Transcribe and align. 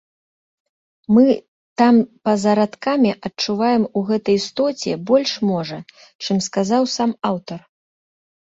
Мы 1.15 1.25
там 1.81 1.95
па-за 2.29 2.55
радкамі 2.59 3.11
адчуваем 3.29 3.83
у 4.01 4.05
гэтай 4.09 4.35
істоце 4.41 4.91
больш 5.11 5.31
можа, 5.51 5.77
чым 6.27 6.37
сказаў 6.47 6.83
сам 6.99 7.11
аўтар. 7.31 7.59